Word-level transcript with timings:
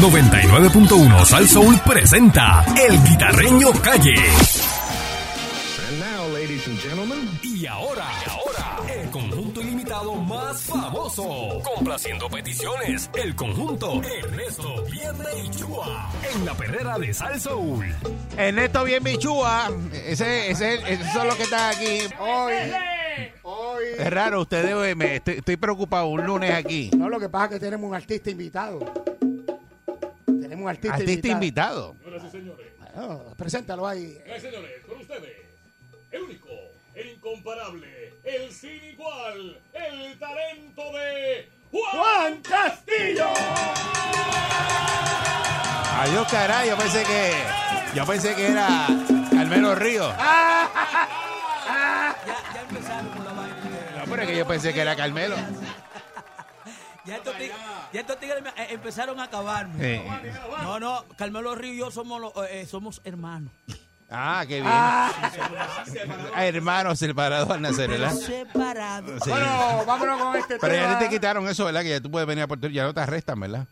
99.1 0.00 1.24
Sal 1.24 1.48
Soul 1.48 1.80
presenta 1.84 2.64
El 2.86 3.02
Guitarreño 3.02 3.72
Calle. 3.82 4.14
And 5.88 6.00
now, 6.00 6.28
ladies 6.34 6.66
and 6.66 6.78
gentlemen, 6.80 7.38
Y 7.42 7.66
ahora, 7.66 8.04
y 8.26 8.30
ahora, 8.30 8.92
el 8.92 9.10
conjunto 9.10 9.62
ilimitado 9.62 10.14
más 10.16 10.60
famoso. 10.64 11.62
Complaciendo 11.74 12.28
peticiones, 12.28 13.10
el 13.14 13.34
conjunto 13.34 14.02
Ernesto 14.02 14.84
Vierne 14.84 15.30
y 15.44 15.50
Chua. 15.50 16.10
En 16.34 16.44
la 16.44 16.54
perrera 16.54 16.98
de 16.98 17.14
Sal 17.14 17.40
Soul. 17.40 17.86
Ernesto 18.36 18.84
Bien 18.84 19.02
Bichúa, 19.02 19.70
ese, 19.92 20.50
ese, 20.50 20.74
esos 20.92 21.12
son 21.14 21.26
los 21.26 21.36
que 21.36 21.44
están 21.44 21.74
aquí. 21.74 22.00
Hoy, 22.20 22.52
Hoy. 23.44 23.84
es 23.98 24.10
raro, 24.12 24.42
ustedes, 24.42 24.72
eh, 24.90 24.94
me, 24.94 25.16
estoy, 25.16 25.36
estoy 25.38 25.56
preocupado 25.56 26.08
un 26.08 26.26
lunes 26.26 26.52
aquí. 26.52 26.90
No, 26.94 27.08
lo 27.08 27.18
que 27.18 27.30
pasa 27.30 27.46
es 27.46 27.50
que 27.52 27.60
tenemos 27.60 27.88
un 27.88 27.94
artista 27.94 28.28
invitado. 28.30 28.80
Un 30.66 30.70
artista, 30.70 30.96
Artista 30.96 31.28
invitado. 31.28 31.94
invitado. 31.94 31.96
Señoras 32.02 32.24
y 32.24 32.30
señores, 32.30 32.66
Bueno, 32.96 33.34
preséntalo 33.36 33.86
ahí. 33.86 34.18
eh, 34.24 34.40
señores, 34.40 34.70
con 34.84 34.98
ustedes, 35.00 35.36
el 36.10 36.22
único, 36.22 36.48
el 36.96 37.08
incomparable, 37.10 38.14
el 38.24 38.52
sin 38.52 38.84
igual, 38.84 39.58
el 39.74 40.18
talento 40.18 40.82
de 40.92 41.48
Juan, 41.70 41.92
¡Juan 41.92 42.42
Castillo! 42.42 43.26
Adiós, 46.00 46.28
caray, 46.30 46.68
yo 46.68 46.76
pensé 46.76 47.02
que, 47.04 47.32
yo 47.94 48.04
pensé 48.06 48.34
que 48.34 48.46
era 48.48 48.86
Carmelo 49.30 49.74
Río. 49.76 50.08
Ya, 50.08 50.70
ya 52.26 52.60
empezaron 52.68 53.08
con 53.10 53.24
la 53.24 53.32
vaina. 53.40 53.56
No, 53.98 54.04
pero 54.10 54.22
es 54.22 54.28
que 54.28 54.36
yo 54.36 54.46
pensé 54.46 54.74
que 54.74 54.80
era 54.80 54.96
Carmelo. 54.96 55.36
Ya 57.06 57.16
estos, 57.16 57.34
tig- 57.36 57.52
ya 57.92 58.00
estos 58.00 58.18
tigres 58.18 58.42
me- 58.42 58.50
eh, 58.50 58.66
empezaron 58.70 59.20
a 59.20 59.24
acabarme. 59.24 60.04
No, 60.62 60.80
no, 60.80 61.04
Carmelo 61.16 61.54
Río 61.54 61.72
y 61.72 61.78
yo 61.78 61.90
somos, 61.90 62.20
los- 62.20 62.32
eh, 62.50 62.66
somos 62.66 63.00
hermanos. 63.04 63.52
Ah, 64.10 64.44
qué 64.46 64.60
bien. 64.60 64.72
Hermanos 66.36 66.98
separados 66.98 67.50
al 67.50 67.60
nacer, 67.62 67.90
¿verdad? 67.90 68.12
Separados. 68.12 69.20
Sí. 69.24 69.30
Bueno, 69.30 69.84
vámonos 69.86 70.20
con 70.20 70.36
este 70.36 70.58
Pero 70.60 70.74
ya 70.74 70.82
tema. 70.86 70.98
te 71.00 71.08
quitaron 71.08 71.48
eso, 71.48 71.64
¿verdad? 71.64 71.82
Que 71.82 71.90
ya 71.90 72.00
tú 72.00 72.10
puedes 72.10 72.26
venir 72.26 72.44
a 72.44 72.46
Puerto 72.46 72.68
Rico, 72.68 72.76
ya 72.76 72.84
no 72.84 72.94
te 72.94 73.00
arrestan, 73.00 73.40
¿verdad? 73.40 73.66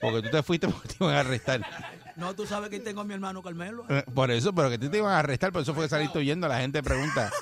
Porque 0.00 0.22
tú 0.22 0.30
te 0.30 0.42
fuiste 0.42 0.68
porque 0.72 0.88
te 0.88 0.96
iban 1.02 1.16
a 1.16 1.20
arrestar. 1.20 1.60
No, 2.16 2.34
tú 2.34 2.46
sabes 2.46 2.68
que 2.70 2.78
tengo 2.80 3.00
a 3.00 3.04
mi 3.04 3.14
hermano 3.14 3.42
Carmelo. 3.42 3.84
Eh, 3.88 4.04
Por 4.14 4.30
eso, 4.30 4.54
pero 4.54 4.68
que 4.70 4.78
te, 4.78 4.88
te 4.88 4.98
iban 4.98 5.12
a 5.12 5.18
arrestar, 5.20 5.50
por 5.52 5.62
eso 5.62 5.72
fue 5.74 5.84
que 5.84 5.88
saliste 5.90 6.18
huyendo, 6.18 6.46
la 6.48 6.60
gente 6.60 6.82
pregunta. 6.82 7.30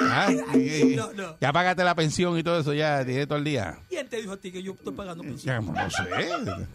Ah, 0.00 0.26
y- 0.54 0.92
y- 0.92 0.96
No, 0.96 1.12
no. 1.12 1.36
Ya 1.40 1.52
pagaste 1.52 1.84
la 1.84 1.94
pensión 1.94 2.36
y 2.36 2.42
todo 2.42 2.58
eso, 2.58 2.72
ya 2.74 3.04
tiene 3.04 3.28
todo 3.28 3.38
el 3.38 3.44
día. 3.44 3.78
¿Quién 3.88 4.08
te 4.08 4.16
dijo 4.16 4.32
a 4.32 4.36
ti 4.36 4.50
que 4.50 4.60
yo 4.60 4.72
estoy 4.72 4.92
pagando 4.92 5.22
pensión? 5.22 5.64
Ya, 5.64 5.72
no 5.72 5.88
sé. 5.90 6.02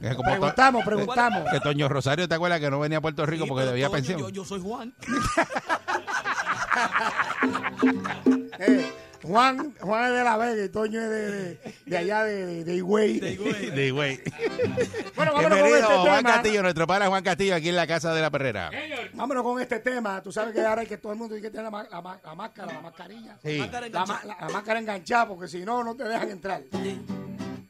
Es 0.02 0.16
como 0.16 0.32
Preguntamos, 0.86 1.46
que 1.52 1.60
Toño 1.60 1.90
Rosario, 1.90 2.30
¿te 2.30 2.36
acuerdas 2.36 2.62
que 2.62 2.70
no 2.72 2.80
venía 2.80 3.00
a 3.00 3.02
Puerto 3.02 3.26
Rico 3.26 3.44
Sí, 3.44 3.50
porque 3.50 3.64
pero 3.64 3.72
debía 3.72 3.88
Toño, 3.88 3.96
pensión? 3.98 4.20
Yo, 4.22 4.30
yo 4.30 4.46
soy 4.46 4.62
Juan. 4.62 4.94
Eh, 8.60 8.92
Juan, 9.24 9.76
Juan 9.82 10.06
es 10.06 10.18
de 10.18 10.24
La 10.24 10.38
Vega 10.38 10.64
y 10.66 10.70
Toño 10.70 11.02
es 11.02 11.10
de, 11.10 11.32
de, 11.32 11.60
de 11.86 11.98
allá 11.98 12.24
de, 12.24 12.46
de, 12.46 12.64
de 12.64 12.76
Higüey. 12.76 13.20
De 13.20 13.32
Higüey. 13.34 13.54
Sí, 13.76 13.90
güey. 13.92 14.22
Bueno, 15.16 15.34
vámonos 15.34 15.34
con 15.34 15.50
Bienvenido, 15.52 15.78
este 15.78 15.94
Juan 15.96 16.18
tema. 16.18 16.34
Castillo, 16.34 16.62
nuestro 16.64 16.88
padre 16.88 17.08
Juan 17.08 17.24
Castillo, 17.24 17.56
aquí 17.56 17.70
en 17.70 17.76
la 17.76 17.88
casa 17.88 18.14
de 18.14 18.22
la 18.22 18.30
perrera. 18.32 18.72
Vámonos 19.14 19.44
con 19.44 19.62
este 19.62 19.80
tema. 19.80 20.22
Tú 20.22 20.32
sabes 20.32 20.54
que 20.54 20.62
ahora 20.62 20.82
hay 20.82 20.88
que 20.88 20.98
todo 20.98 21.12
el 21.12 21.18
mundo 21.20 21.36
tiene 21.36 21.50
que 21.50 21.56
tener 21.56 21.72
la, 21.72 21.88
la 22.24 22.36
máscara, 22.36 22.74
la 22.74 22.82
mascarilla. 22.82 23.38
Sí. 23.44 23.58
La, 23.92 24.06
ma- 24.06 24.22
la- 24.26 24.38
la 24.40 24.50
máscara 24.50 24.80
enganchada, 24.80 25.28
porque 25.28 25.48
si 25.48 25.60
no, 25.66 25.84
no 25.84 25.96
te 25.96 26.04
dejan 26.06 26.30
entrar. 26.32 26.64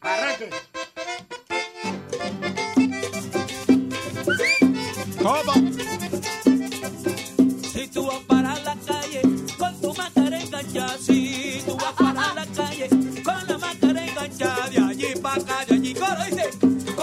Arranque. 0.02 0.50
¿Cómo? 5.22 6.09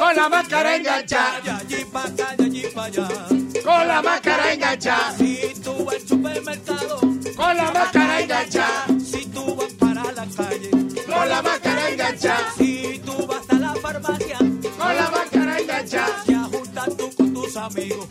Con 0.06 0.14
la 0.14 0.28
máscara 0.28 0.76
enganchada. 0.76 1.40
de 1.40 1.50
allí 1.50 1.84
para 1.92 2.08
acá, 2.08 2.36
de 2.38 2.44
allí 2.44 2.62
para 2.72 2.86
allá. 2.86 3.08
Con 3.64 3.88
la 3.88 4.02
máscara 4.02 4.52
enganchada. 4.52 5.12
Si 5.18 5.52
tú 5.64 5.84
vas 5.84 5.94
al 5.96 6.00
supermercado, 6.08 7.00
Con 7.36 7.56
la 7.56 7.72
máscara 7.72 8.20
enganchada. 8.20 8.86
si 9.04 9.26
tú 9.26 9.56
vas 9.56 9.72
para 9.72 10.04
la 10.12 10.26
calle, 10.36 10.70
Con 10.70 11.28
la 11.28 11.42
máscara 11.42 11.90
enganchada. 11.90 12.52
si 12.56 13.02
tú 13.04 13.26
vas 13.26 13.50
a 13.50 13.54
la 13.54 13.74
farmacia, 13.74 14.38
Con 14.38 14.96
la 14.96 15.10
máscara 15.10 15.58
enganchada. 15.58 16.22
te 16.24 16.34
ajustas 16.36 16.96
tú 16.96 17.10
con 17.16 17.34
tus 17.34 17.56
amigos, 17.56 18.06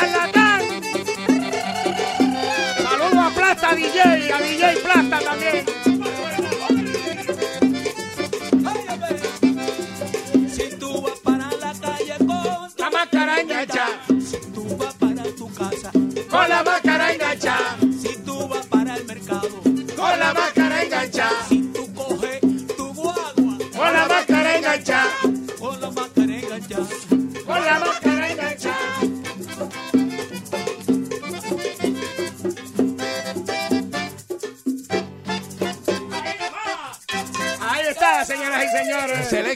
charlatán. 0.00 0.62
Saludo 2.82 3.20
a 3.20 3.30
Plata 3.30 3.74
DJ, 3.74 4.32
a 4.32 4.38
DJ 4.40 4.76
Plata 4.82 5.18
también. 5.20 5.69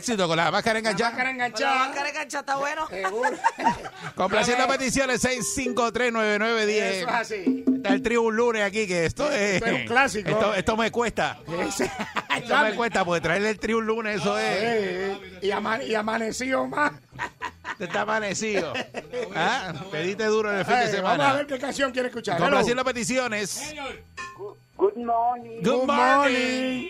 Éxito 0.04 0.28
con 0.28 0.36
la 0.36 0.50
máscara 0.50 0.80
La 0.80 0.90
máscara 0.92 1.30
enganchada. 1.30 1.30
enganchada. 1.30 2.08
enganchada 2.10 2.40
está 2.40 2.56
bueno. 2.56 2.86
Seguro. 2.88 3.30
Complaciendo 4.14 4.68
peticiones 4.68 5.24
6539910. 5.24 6.68
Eso 6.68 7.08
es 7.08 7.14
así. 7.14 7.64
Está 7.76 7.88
el 7.94 8.02
trío 8.02 8.22
un 8.22 8.36
lunes 8.36 8.62
aquí, 8.62 8.86
que 8.86 9.06
esto 9.06 9.30
es. 9.30 9.54
Esto 9.56 9.66
es 9.66 9.72
un 9.72 9.86
clásico. 9.86 10.28
Esto, 10.30 10.54
esto 10.54 10.76
me 10.76 10.90
cuesta. 10.90 11.38
Esto 12.36 12.58
me 12.62 12.74
cuesta, 12.74 13.04
porque 13.04 13.20
traerle 13.20 13.50
el 13.50 13.58
trío 13.60 13.78
un 13.78 13.86
lunes, 13.86 14.16
eso 14.20 14.36
es. 14.38 15.16
Y, 15.40 15.50
ama- 15.52 15.82
y 15.82 15.94
amaneció 15.94 16.66
más. 16.66 16.92
Te 17.78 17.84
está 17.84 18.00
amanecido. 18.02 18.72
¿Ah? 19.36 19.72
Pediste 19.90 20.24
duro 20.24 20.50
en 20.52 20.58
el 20.58 20.64
fin 20.64 20.74
de 20.74 20.84
Eh, 20.98 21.00
vamos 21.00 21.24
a 21.24 21.32
ver 21.32 21.42
semana. 21.42 21.46
qué 21.46 21.58
canción 21.58 21.92
quiere 21.92 22.08
escuchar. 22.08 22.38
Complaciendo 22.38 22.84
peticiones. 22.84 23.72
Good 24.76 24.96
morning. 24.96 25.62
Good 25.62 25.72
Good 25.72 25.86
morning. 25.86 26.16
morning. 26.16 26.88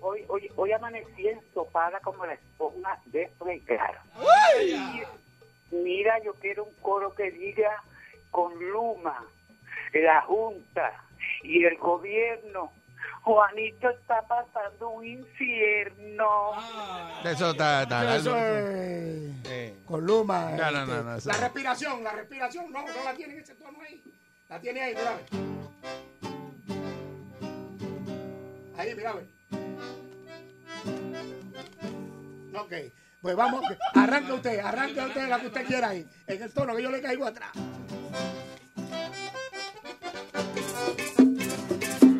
Hoy, 0.00 0.24
hoy, 0.28 0.50
hoy 0.56 0.72
amanecí 0.72 1.26
ensopada 1.58 2.00
como 2.00 2.26
la 2.26 2.34
esponja 2.34 2.98
de 3.06 3.28
fregar. 3.38 4.00
Mira, 5.70 6.20
yo 6.22 6.34
quiero 6.34 6.64
un 6.64 6.74
coro 6.82 7.14
que 7.14 7.30
diga 7.30 7.82
con 8.30 8.52
Luma, 8.70 9.24
la 9.92 10.22
Junta 10.22 11.04
y 11.42 11.64
el 11.64 11.76
gobierno. 11.78 12.72
Juanito 13.22 13.88
está 13.88 14.20
pasando 14.22 14.90
un 14.90 15.06
infierno. 15.06 16.52
Eso 17.24 17.50
está, 17.52 17.82
está. 17.84 18.16
Eso 18.16 18.36
es 18.36 19.32
Eh. 19.46 19.74
con 19.86 20.04
Luma. 20.04 20.50
No, 20.50 20.70
no, 20.70 20.80
este, 20.80 20.92
no, 20.92 21.02
no, 21.04 21.14
eso 21.16 21.28
la 21.30 21.36
respiración, 21.38 22.04
la 22.04 22.12
respiración, 22.12 22.70
no, 22.72 22.82
no 22.82 23.04
la 23.04 23.14
tiene 23.14 23.34
en 23.34 23.40
ese 23.40 23.54
tono 23.54 23.78
ahí. 23.80 24.02
La 24.48 24.60
tiene 24.60 24.82
ahí, 24.82 24.94
mira. 24.94 25.16
ve. 25.16 25.22
Ahí, 28.76 28.94
mira, 28.94 29.12
ve. 29.14 29.26
Ok, 32.54 32.72
pues 33.20 33.36
vamos, 33.36 33.64
arranque 33.94 34.32
usted, 34.32 34.58
arranque 34.60 35.00
usted 35.00 35.28
la 35.28 35.40
que 35.40 35.46
usted 35.46 35.66
quiera 35.66 35.88
ahí, 35.88 36.06
en 36.26 36.42
el 36.42 36.52
tono 36.52 36.74
que 36.76 36.82
yo 36.82 36.90
le 36.90 37.00
caigo 37.00 37.26
atrás. 37.26 37.50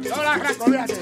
Yo 0.03 0.23
la 0.23 0.33
arranco, 0.35 0.65
fíjate. 0.67 0.95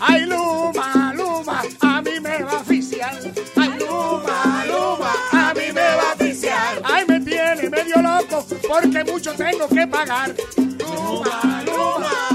Ay, 0.00 0.26
Luma, 0.26 1.12
Luma, 1.14 1.62
a 1.80 2.02
mí 2.02 2.20
me 2.20 2.42
va 2.42 2.52
a 2.52 2.56
oficiar. 2.56 3.14
Ay, 3.56 3.70
Luma, 3.78 4.64
Luma, 4.66 5.12
a 5.32 5.54
mí 5.54 5.72
me 5.72 5.80
va 5.80 6.10
a 6.10 6.14
oficiar. 6.14 6.82
Ay, 6.84 7.04
me 7.06 7.20
tiene 7.20 7.70
medio 7.70 8.02
loco 8.02 8.44
porque 8.68 9.04
mucho 9.04 9.32
tengo 9.34 9.68
que 9.68 9.86
pagar. 9.86 10.34
Luma, 10.56 11.62
Luma, 11.64 12.31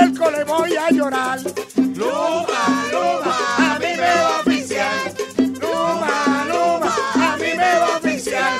miércoles 0.00 0.44
voy 0.46 0.76
a 0.76 0.90
llorar. 0.90 1.38
Luma, 1.76 2.62
Luma, 2.92 3.36
a 3.58 3.78
mí 3.78 3.92
me 3.96 4.10
va 4.22 4.36
a 4.36 4.40
oficiar. 4.40 5.12
Luma, 5.38 6.44
Luma, 6.48 6.94
a 7.14 7.36
mí 7.36 7.50
me 7.56 7.78
va 7.80 7.86
a 7.86 7.96
oficiar. 7.98 8.52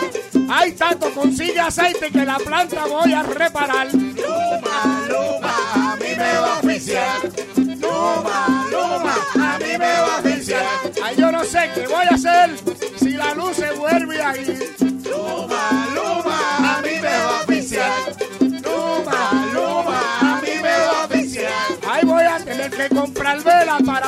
Ay, 0.48 0.72
tanto 0.72 1.10
consigue 1.12 1.58
aceite 1.58 2.10
que 2.10 2.24
la 2.24 2.38
planta 2.38 2.86
voy 2.86 3.12
a 3.12 3.22
reparar. 3.22 3.88
Luma, 3.92 4.78
Luma, 5.08 5.92
a 5.92 5.96
mí 5.96 6.10
me 6.16 6.32
va 6.38 6.54
a 6.54 6.58
oficiar. 6.60 7.20
Luma, 7.56 8.68
Luma, 8.70 9.14
a 9.34 9.58
mí 9.58 9.72
me 9.78 9.78
va 9.78 10.16
a 10.16 10.20
oficiar. 10.20 10.66
Ay, 11.02 11.16
yo 11.16 11.32
no 11.32 11.44
sé 11.44 11.70
qué 11.74 11.86
voy 11.88 12.06
a 12.08 12.14
hacer 12.14 12.50
si 12.96 13.10
la 13.10 13.34
luz 13.34 13.56
se 13.56 13.72
vuelve 13.72 14.22
a 14.22 14.36
ir. 14.36 14.73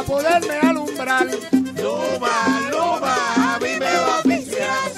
Poderme 0.07 0.59
alumbrar. 0.61 1.27
Luma, 1.27 2.61
Luma, 2.71 3.55
a 3.55 3.59
mí 3.61 3.69
me 3.79 3.97
va 3.97 4.17
a 4.17 4.19
oficiar. 4.21 4.91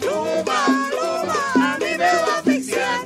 Luma, 0.00 0.90
Luma, 0.90 1.74
a 1.74 1.78
mí 1.78 1.90
me 1.98 2.12
va 2.12 2.36
a 2.36 2.40
oficiar. 2.40 3.00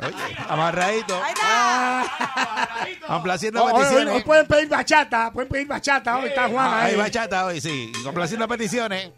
Oye, 0.00 0.36
amarradito. 0.48 1.14
Ahí 1.22 1.32
está. 1.32 3.06
Complaciendo 3.06 3.64
Hoy, 3.64 3.72
hoy- 3.72 3.78
peticiones. 3.80 4.14
hoy 4.14 4.22
pueden 4.22 4.46
pedir 4.46 4.68
bachata, 4.68 5.30
pueden 5.32 5.48
pedir 5.48 5.66
bachata. 5.66 6.18
Hoy 6.18 6.28
está 6.28 6.48
Juan 6.48 6.66
Ah, 6.68 6.82
ahí. 6.84 6.92
Hay 6.92 6.96
bachata 6.98 7.46
hoy, 7.46 7.60
sí. 7.60 7.92
Complaciendo 8.04 8.46
peticiones. 8.48 9.10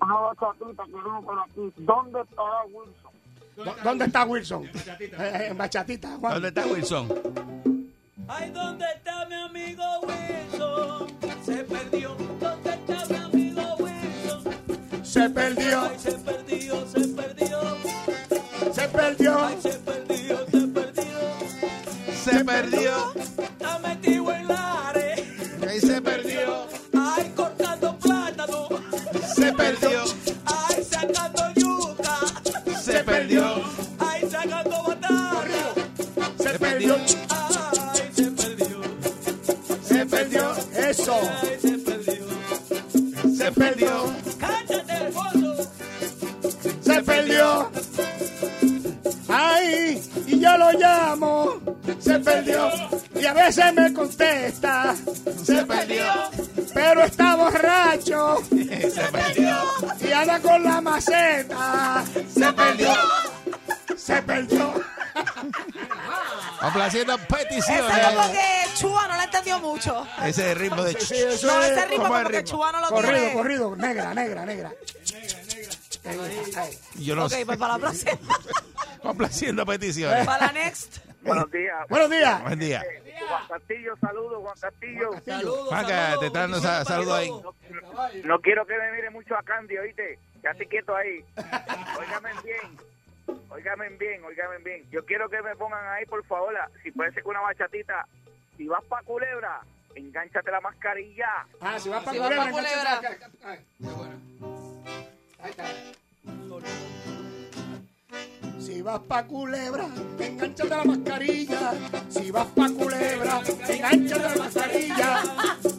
Una 0.00 0.14
bachatita 0.14 0.84
que 0.84 0.90
no 0.92 1.22
por 1.22 1.38
aquí. 1.40 1.72
¿Dónde 1.78 2.20
estará 2.20 2.62
Wilson? 2.66 3.07
¿Dó- 3.64 3.76
¿Dónde 3.82 4.04
está 4.06 4.24
Wilson? 4.24 4.64
Eh, 4.66 4.70
eh, 5.18 5.46
En 5.50 5.58
bachatita, 5.58 6.16
Juan. 6.18 6.34
¿Dónde 6.34 6.48
está 6.48 6.66
Wilson? 6.66 7.08
Ay, 8.28 8.50
¿dónde 8.50 8.84
está 8.94 9.24
mi 9.26 9.34
amigo 9.34 9.82
Wilson? 10.02 11.06
Se 11.44 11.56
perdió. 11.64 12.14
¿Dónde 12.40 12.70
está 12.70 13.06
mi 13.08 13.16
amigo 13.16 13.76
Wilson? 13.78 15.04
Se 15.04 15.30
perdió, 15.30 15.80
Ay, 15.82 15.98
se 15.98 16.12
perdió, 16.12 16.86
se 16.86 17.00
perdió. 17.08 17.60
se 18.72 18.88
perdió. 18.88 19.44
Ay, 19.44 19.58
se 19.62 19.70
perdió, 19.78 20.46
se 20.50 20.66
perdió. 20.68 21.18
Se 22.24 22.44
perdió. 22.44 23.12
Está 23.38 23.78
metido 23.80 24.32
en 24.34 24.46
la 24.48 24.88
área. 24.90 25.16
Ahí 25.68 25.80
se 25.80 26.00
perdió. 26.02 26.68
Perdió, 36.78 36.96
Ay, 37.28 38.10
se 38.14 38.30
perdió. 38.30 38.80
se 39.82 40.06
perdió. 40.06 40.54
Eso, 40.76 41.20
Ay, 41.42 41.58
se 41.60 41.78
perdió. 41.78 42.26
se 43.36 43.52
perdió, 43.52 44.14
Cállate 44.38 45.12
se 46.82 47.02
perdió. 47.02 47.70
Ay, 49.28 50.02
y 50.26 50.38
yo 50.40 50.56
lo 50.56 50.72
llamo. 50.72 51.60
Se 51.98 52.18
perdió. 52.20 52.70
Y 53.14 53.24
a 53.26 53.32
veces 53.32 53.74
me 53.74 53.92
contesta. 53.92 54.94
Se 55.44 55.66
perdió. 55.66 56.04
Pero 56.72 57.04
está 57.04 57.34
borracho. 57.36 58.36
Se 58.48 59.02
perdió. 59.12 59.56
Y 60.00 60.12
anda 60.12 60.38
con 60.40 60.62
la 60.62 60.80
maceta. 60.80 62.04
Esa 66.94 67.18
peticiones. 67.18 68.06
como 68.14 68.32
que 68.32 68.64
Chua 68.74 69.08
no 69.08 69.16
la 69.16 69.24
entendió 69.24 69.58
mucho. 69.60 70.06
Ese 70.24 70.54
ritmo 70.54 70.82
de... 70.82 71.00
Sí, 71.00 71.14
eso 71.16 71.46
No, 71.46 71.62
es 71.62 71.70
ese 71.72 71.86
ritmo 71.86 72.04
¿cómo 72.04 72.16
es 72.16 72.22
como 72.22 72.30
que 72.30 72.38
ritmo? 72.38 72.50
Chua 72.56 72.72
no 72.72 72.80
lo 72.80 72.88
corrido, 72.88 73.12
tiene. 73.14 73.32
corrido. 73.32 73.76
Negra, 73.76 74.14
negra, 74.14 74.44
negra. 74.46 74.72
Ahí, 76.04 76.18
ahí. 76.56 76.78
Yo 77.04 77.14
no 77.16 77.24
Ok, 77.24 77.30
sé. 77.30 77.46
pues 77.46 77.58
para 77.58 77.74
la 77.74 77.78
próxima. 77.80 78.12
Complaciendo 79.02 79.66
peticiones. 79.66 80.24
para 80.26 80.46
la 80.46 80.52
next. 80.52 80.98
Buenos 81.22 81.50
días. 81.50 81.76
Buenos 81.88 82.10
días. 82.10 82.42
Buen 82.42 82.58
día. 82.58 82.82
Juan 83.28 83.42
Castillo, 83.48 83.94
saludos, 84.00 84.38
Juan 84.42 84.54
Castillo. 84.60 85.10
Saludos. 85.26 85.68
Juanca, 85.68 85.88
saludos. 85.88 86.20
te 86.20 86.26
está 86.26 86.38
dando 86.40 86.60
sa- 86.60 86.84
saludos 86.84 87.18
ahí. 87.18 87.30
No 88.24 88.40
quiero 88.40 88.64
que 88.66 88.74
me 88.78 88.92
mire 88.92 89.10
mucho 89.10 89.34
a 89.36 89.42
Candy, 89.42 89.76
oíste. 89.76 90.18
Quédate 90.40 90.66
quieto 90.66 90.94
ahí. 90.96 91.24
Óigame 91.98 92.30
bien. 92.44 92.78
Óigame 93.50 93.88
bien, 93.90 94.22
óigame 94.24 94.58
bien. 94.58 94.88
Yo 94.90 95.04
quiero 95.04 95.28
que 95.28 95.40
me 95.42 95.56
pongan 95.56 95.86
ahí, 95.88 96.04
por 96.06 96.24
favor, 96.26 96.52
la- 96.52 96.70
si 96.82 96.90
puede 96.90 97.12
ser 97.12 97.22
con 97.22 97.30
una 97.30 97.40
bachatita. 97.40 98.06
Si 98.56 98.66
vas 98.66 98.82
pa' 98.84 99.02
Culebra, 99.02 99.60
engánchate 99.94 100.50
la 100.50 100.60
mascarilla. 100.60 101.46
Ah, 101.60 101.78
si 101.78 101.88
vas 101.88 102.02
para 102.04 102.12
Si 102.12 102.18
vas 102.18 102.30
pa' 102.36 102.50
Culebra. 102.50 103.00
Ahí 105.40 105.50
está. 105.50 105.64
Si 108.58 108.82
vas 108.82 109.00
pa' 109.06 109.24
culebra, 109.24 109.88
enganchate 110.18 110.68
la 110.68 110.84
mascarilla. 110.84 111.72
Si 112.08 112.30
vas 112.30 112.46
pa' 112.54 112.68
culebra, 112.70 113.40
enganchate 113.68 114.22
la 114.22 114.34
mascarilla. 114.36 115.22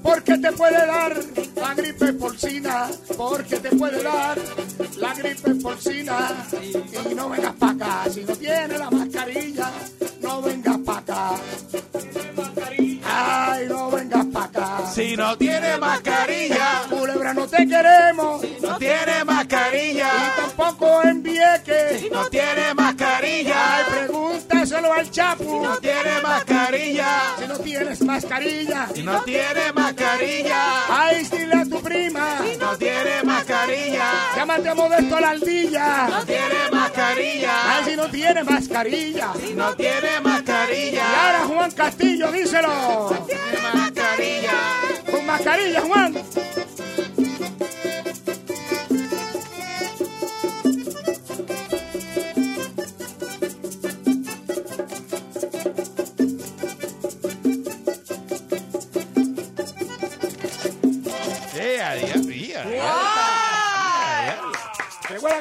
Porque 0.02 0.38
te 0.38 0.52
puede 0.54 0.86
dar 0.86 1.16
la 1.56 1.74
gripe 1.76 2.14
porcina. 2.14 2.88
Porque 3.18 3.58
te 3.58 3.70
puede 3.76 4.02
dar 4.02 4.38
la 4.98 5.14
gripe 5.14 5.56
porcina. 5.56 6.48
Y 7.10 7.16
no 7.16 7.30
vengas 7.30 7.54
pa' 7.56 7.72
acá. 7.72 8.06
Si 8.10 8.24
no 8.24 8.36
tienes 8.36 8.80
la 8.80 8.90
mascarilla, 8.90 9.72
no 10.22 10.42
vengas 10.42 10.78
pa' 10.80 10.98
acá. 10.98 11.32
Ay, 13.04 13.68
no 13.68 13.92
vengas 13.92 14.26
pa' 14.28 14.44
acá. 14.46 14.92
Si 14.94 15.16
no 15.18 15.38
tiene 15.38 15.78
mascarilla, 15.78 16.84
Culebra, 16.90 17.34
no 17.34 17.48
te 17.48 17.68
queremos. 17.68 18.42
no 18.62 18.78
tiene 18.78 19.19
mascarilla, 19.54 20.10
Y 20.14 20.40
tampoco 20.42 21.02
en 21.04 21.24
Vieques. 21.24 22.12
no 22.12 22.26
tiene 22.30 22.74
mascarilla, 22.76 23.76
Ay, 23.78 23.84
pregúntaselo 23.90 24.94
al 24.94 25.10
Chapu. 25.10 25.64
no 25.64 25.78
tiene 25.78 26.22
mascarilla, 26.22 27.08
Si 27.40 27.48
no 27.48 27.58
tienes 27.58 28.02
mascarilla. 28.04 28.88
si 28.94 29.04
no 29.04 29.22
tiene 29.24 29.72
mascarilla, 29.74 30.62
Ay, 30.90 31.24
dile 31.32 31.56
a 31.56 31.66
tu 31.66 31.82
prima. 31.82 32.40
no 32.60 32.78
tiene 32.78 33.24
mascarilla, 33.24 34.06
Llámate 34.36 34.70
a 34.70 34.76
Modesto 34.76 35.20
la 35.20 35.30
ardilla. 35.30 36.08
no 36.10 36.26
tiene 36.26 36.70
mascarilla, 36.72 37.52
Ay, 37.76 37.84
si 37.86 37.96
no 37.96 38.06
tiene 38.10 38.44
mascarilla. 38.44 39.28
no 39.56 39.74
tiene 39.76 40.10
Y 40.20 40.24
mascarilla, 40.24 41.26
ahora 41.26 41.40
Juan 41.48 41.72
Castillo, 41.72 42.32
díselo. 42.32 43.26
tiene 43.28 43.70
mascarilla. 43.74 44.52
Con 45.12 45.26
mascarilla, 45.26 45.82
Juan. 45.82 46.14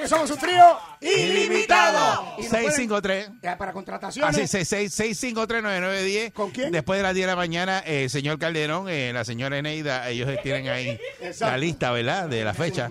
Que 0.09 0.15
somos 0.15 0.31
un 0.31 0.39
trío 0.39 0.79
ilimitado. 1.01 2.35
Y 2.39 2.43
nos 2.43 2.51
pueden- 2.51 2.73
653. 2.73 3.31
eh, 3.43 3.55
para 3.59 3.73
contrataciones. 3.73 4.55
Así, 4.55 4.65
653-9910. 4.65 6.33
¿Con 6.33 6.51
quién? 6.51 6.73
Después 6.73 6.99
de 6.99 7.03
las 7.03 7.15
10 7.15 7.27
de 7.27 7.33
la 7.33 7.37
mañana, 7.37 7.83
eh, 7.87 8.05
el 8.05 8.11
señor 8.11 8.39
Calderón, 8.39 8.89
eh, 8.89 9.13
la 9.13 9.25
señora 9.25 9.59
Eneida, 9.59 10.09
ellos 10.09 10.29
tienen 10.43 10.69
ahí 10.69 10.99
Exacto. 11.21 11.53
la 11.53 11.59
lista, 11.59 11.91
¿verdad? 11.93 12.29
De 12.29 12.45
la 12.45 12.55
fecha. 12.55 12.89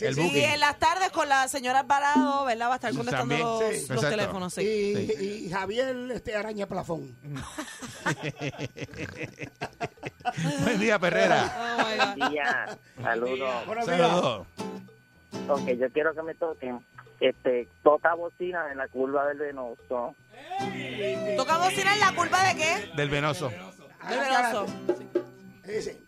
El 0.00 0.18
Y 0.18 0.22
booking. 0.22 0.44
en 0.44 0.60
las 0.60 0.78
tardes 0.78 1.10
con 1.10 1.28
la 1.28 1.48
señora 1.48 1.80
Alvarado, 1.80 2.44
¿verdad? 2.44 2.68
Va 2.68 2.72
a 2.72 2.76
estar 2.76 2.92
contestando 2.94 3.36
También. 3.36 3.40
los, 3.40 3.58
Sí. 3.60 3.64
los 3.88 4.02
Exacto. 4.02 4.08
teléfonos. 4.10 4.54
Sí. 4.54 4.62
Y, 4.62 5.46
y 5.46 5.50
Javier 5.50 5.96
este, 6.12 6.36
Araña 6.36 6.66
Plafón. 6.66 7.16
Buen 10.62 10.80
día, 10.80 10.98
Perrera. 10.98 11.76
Oh, 11.78 11.84
my 11.84 11.96
God. 12.20 12.30
día, 12.30 12.78
saludos. 13.02 13.66
Buenos 13.66 13.86
días. 13.86 13.98
Saludos. 13.98 14.46
Ok, 15.48 15.68
yo 15.78 15.90
quiero 15.90 16.14
que 16.14 16.22
me 16.22 16.34
toquen 16.34 16.84
este 17.20 17.68
toca 17.82 18.14
bocina 18.14 18.70
en 18.70 18.78
la 18.78 18.88
curva 18.88 19.26
del 19.26 19.38
venoso. 19.38 20.14
¿Toca 21.36 21.58
bocina 21.58 21.94
en 21.94 22.00
la 22.00 22.12
culpa 22.14 22.48
de 22.48 22.56
qué? 22.56 22.90
Del 22.96 23.08
venoso. 23.08 23.50
Del 24.08 24.18
venoso. 24.18 24.66
Dice, 25.64 26.02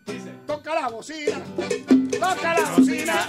toca 0.45 0.75
la 0.75 0.89
bocina, 0.89 1.41
toca 2.19 2.53
la 2.53 2.71
bocina, 2.77 3.27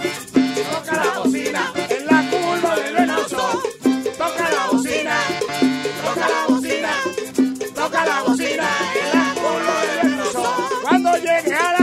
toca 0.73 1.05
la 1.05 1.19
bocina 1.19 1.73
en 1.89 2.05
la 2.05 2.29
curva 2.29 2.75
del 2.75 2.93
venoso. 2.93 3.61
Toca 4.17 4.49
la 4.49 4.67
bocina, 4.71 5.17
toca 6.03 6.27
la 6.27 6.45
bocina, 6.49 6.91
toca 7.73 8.05
la 8.05 8.23
bocina 8.23 8.67
en 8.95 9.19
la 9.19 9.33
curva 9.35 9.85
del 9.85 10.11
venoso. 10.11 10.43
Cuando 10.81 11.17
llegue 11.17 11.55
a 11.55 11.71
la 11.71 11.76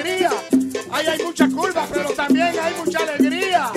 alegría. 0.00 0.30
Ay, 0.90 1.06
hay 1.06 1.22
muchas 1.22 1.52
curvas, 1.52 1.88
pero 1.92 2.10
también 2.10 2.54
hay 2.60 2.74
mucha 2.74 2.98
alegría. 2.98 3.72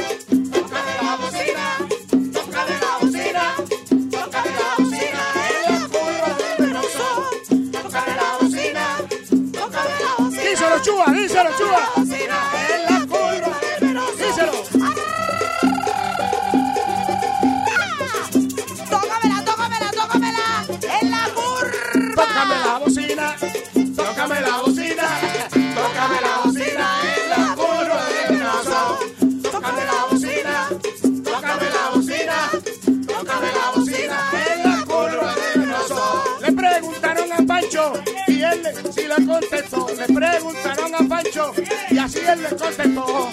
Él 42.39 42.43
le 42.43 42.55
contestó. 42.55 43.29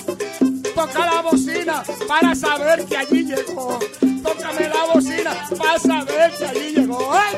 Toca 0.75 1.07
la 1.07 1.23
bocina 1.23 1.83
para 2.07 2.35
saber 2.35 2.85
que 2.87 2.97
allí 2.97 3.25
llegó. 3.25 3.79
Tócame 4.23 4.69
la 4.69 4.85
bocina 4.93 5.49
para 5.57 5.79
saber 5.79 6.33
que 6.33 6.45
allí 6.45 6.75
llegó. 6.75 7.13
¡Ay! 7.13 7.37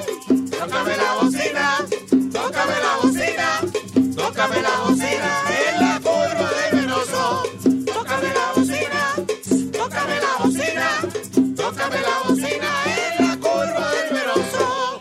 Tócame 0.51 0.97
la 0.97 1.15
bocina, 1.15 1.87
tócame 2.33 2.73
la 2.81 2.97
bocina, 3.03 3.61
tócame 4.17 4.63
la 4.63 4.79
bocina 4.81 5.31
en 5.69 5.81
la 5.81 6.01
curva 6.01 6.51
del 6.59 6.81
venoso. 6.81 7.43
Tócame 7.95 8.29
la 8.35 8.53
bocina, 8.55 9.15
tócame 9.73 10.21
la 10.21 10.45
bocina, 10.45 10.89
tócame 11.57 12.01
la 12.01 12.29
bocina 12.29 12.71
en 12.97 13.27
la 13.27 13.37
curva 13.37 13.91
del 13.93 14.09
venoso. 14.15 15.01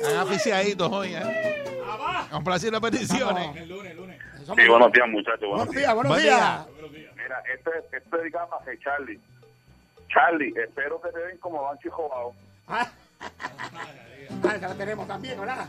Están 0.00 0.16
aficiaditos 0.16 0.92
hoy, 0.92 1.14
¿eh? 1.14 1.61
Complaciendo 2.32 2.80
peticiones. 2.80 3.46
Sí, 3.54 4.68
buenos 4.68 4.92
días, 4.92 5.08
muchachos. 5.08 5.48
Buenos 5.48 5.66
Buenos 5.66 5.74
días. 5.74 5.74
días, 5.74 5.94
buenos 5.94 6.10
Buen 6.12 6.22
días. 6.22 6.66
Mira, 7.14 7.42
esto 7.54 7.70
es, 7.74 7.84
esto 8.02 8.16
es 8.16 8.24
digamos, 8.24 8.54
a 8.60 8.78
Charlie. 8.82 9.20
Charlie, 10.08 10.52
espero 10.56 11.00
que 11.00 11.10
te 11.10 11.18
den 11.20 11.38
como 11.38 11.62
Banchi 11.62 11.88
Jobao. 11.90 12.34
Ah, 12.68 12.90
ah, 14.44 14.56
ya 14.60 14.68
la 14.68 14.74
tenemos 14.74 15.06
también, 15.06 15.38
¿verdad? 15.38 15.68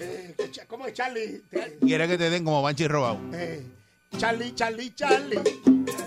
Eh, 0.00 0.34
¿Cómo 0.68 0.86
es 0.86 0.94
Charlie? 0.94 1.42
Te- 1.50 1.78
Quiere 1.80 2.08
que 2.08 2.18
te 2.18 2.30
den 2.30 2.44
como 2.44 2.62
Banchi 2.62 2.88
robado. 2.88 3.18
eh, 3.34 3.62
Charlie, 4.18 4.54
Charlie, 4.54 4.94
Charlie. 4.94 5.38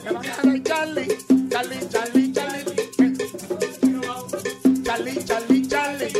Que 0.03 0.11
van 0.11 0.25
a 0.25 0.29
dar 0.35 0.63
Charlie. 0.63 1.07
Charlie, 1.49 1.89
Charlie, 1.89 2.31
Charlie. 2.33 2.63
Charlie, 4.83 5.23
Charlie, 5.23 5.23
Charlie. 5.23 5.23
Charlie, 5.23 5.67
Charlie, 5.67 6.13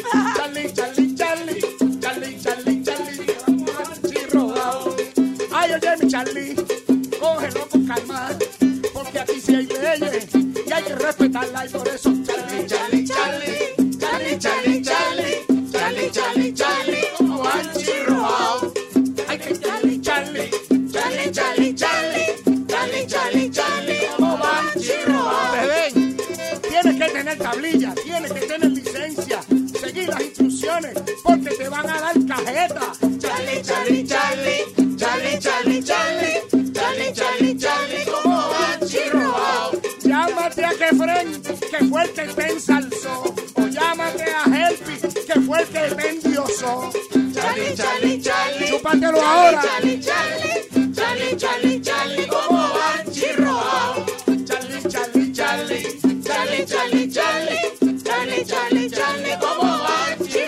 Charlie, 47.76 48.22
Charlie. 48.22 48.68
Chúpatelo 48.68 49.22
ahora. 49.22 49.62
Charlie, 49.62 50.00
Charlie, 50.02 50.94
Charlie, 50.94 51.38
Charlie, 51.38 51.82
Charlie, 51.82 52.28
como 52.28 52.70
Banchi 52.74 53.32
robado. 53.38 54.06
Charlie, 54.46 54.82
Charlie, 54.90 55.32
Charlie. 55.34 56.08
Charlie, 56.24 56.66
Charlie, 56.66 57.10
Charlie, 57.10 58.04
Charlie, 58.04 58.46
Charlie, 58.46 58.90
Charlie, 58.90 59.38
como 59.40 59.78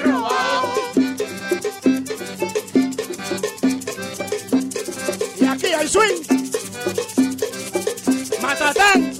robado. 0.04 0.74
Y 5.40 5.46
aquí 5.46 5.68
hay 5.68 5.88
swing. 5.88 6.22
Matatán. 8.42 9.14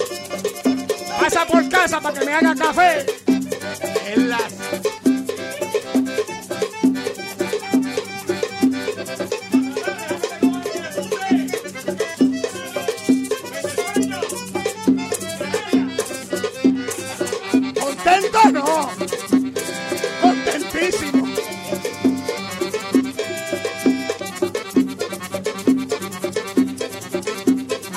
Pasa 1.20 1.46
por 1.46 1.68
casa 1.68 2.00
para 2.00 2.18
que 2.18 2.26
me 2.26 2.32
haga 2.32 2.54
café. 2.54 3.29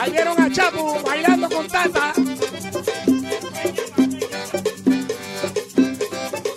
Ahí 0.03 0.11
vieron 0.11 0.37
a 0.41 0.51
Chapu 0.51 1.01
bailando 1.05 1.49
con 1.49 1.65
Tata. 1.65 2.11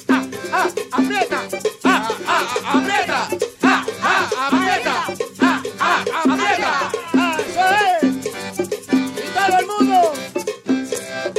Ah, 0.08 0.24
ah, 0.52 0.68
aprieta. 0.90 1.42
Ah, 1.84 2.08
ah, 2.26 2.42
aprieta. 2.74 3.28
Ah, 3.62 3.86
ah, 4.02 4.28
aprieta. 4.46 4.94
Ah, 5.38 5.62
ah, 5.78 6.04
aprieta. 6.24 6.90
Ah, 7.14 7.36
mundo. 9.78 10.12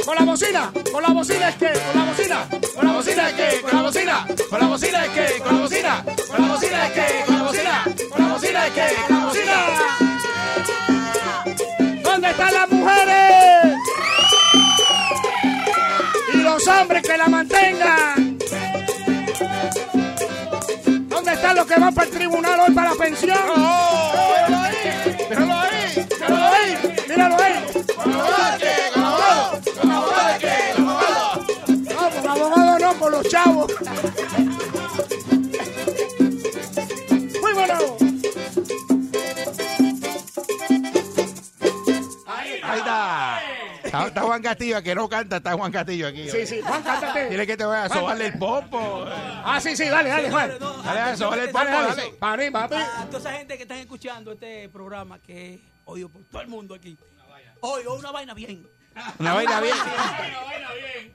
Con 0.02 0.14
la 0.16 0.24
bocina, 0.24 0.72
con 0.90 1.02
la 1.02 1.10
bocina 1.10 1.48
es 1.50 1.56
que, 1.56 1.72
con 1.72 1.94
la 1.94 2.04
bocina, 2.06 2.48
con 2.74 2.86
la 2.86 2.92
bocina 2.94 3.28
es 3.28 3.34
que, 3.34 3.60
con 3.60 3.74
la 3.76 3.82
bocina, 3.82 4.26
con 4.48 4.60
la 4.60 4.66
bocina 4.66 4.87
están 21.48 21.56
los 21.56 21.66
que 21.66 21.80
van 21.80 21.94
para 21.94 22.06
el 22.06 22.12
tribunal 22.14 22.60
hoy 22.60 22.74
para 22.74 22.90
la 22.90 22.96
pensión? 22.96 23.38
Míralo 23.48 24.56
ahí, 24.58 24.76
míralo 25.30 25.54
ahí, 25.56 26.06
míralo 26.18 26.46
ahí, 26.46 26.78
míralo 27.08 27.36
ahí. 27.42 27.54
No, 31.84 32.10
con 32.10 32.30
abogado 32.30 32.78
no, 32.78 32.98
con 32.98 33.12
los 33.12 33.28
chavos. 33.28 33.72
Castillo, 44.48 44.82
que 44.82 44.94
no 44.94 45.08
canta, 45.08 45.36
está 45.36 45.54
Juan 45.54 45.70
Castillo 45.70 46.08
aquí. 46.08 46.28
Sí, 46.30 46.46
sí, 46.46 46.60
Juan, 46.62 46.82
cántate. 46.82 47.28
Dile 47.30 47.46
que 47.46 47.56
te 47.56 47.64
voy 47.64 47.76
a 47.76 47.88
sobarle 47.88 48.26
el 48.26 48.38
pompo. 48.38 49.04
Ah, 49.06 49.58
sí, 49.60 49.76
sí, 49.76 49.88
dale, 49.88 50.08
dale, 50.08 50.30
Juan. 50.30 50.52
Dale 50.58 51.00
a 51.00 51.16
sobarle 51.16 51.44
el 51.44 51.50
pompo, 51.50 51.68
Dale, 52.20 52.44
mí, 52.44 52.50
papi. 52.50 52.74
A 52.74 53.06
toda 53.06 53.18
esa 53.18 53.32
gente 53.32 53.56
que 53.56 53.62
están 53.62 53.78
escuchando 53.78 54.32
este 54.32 54.68
programa 54.68 55.18
que 55.18 55.54
es 55.54 55.60
oído 55.84 56.08
por 56.08 56.22
todo 56.24 56.42
el 56.42 56.48
mundo 56.48 56.74
aquí. 56.74 56.98
Hoy 57.60 57.82
una 57.86 58.10
vaina 58.10 58.34
bien. 58.34 58.66
Una 59.18 59.34
vaina 59.34 59.60
bien. 59.60 59.76